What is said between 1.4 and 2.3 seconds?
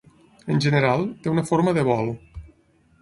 forma de bol.